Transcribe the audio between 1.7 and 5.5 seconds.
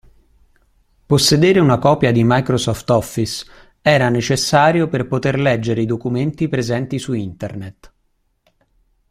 copia di Microsoft Office era necessario per poter